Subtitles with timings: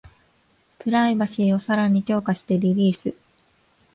[0.79, 3.13] プライバシーをさらに強化してリリース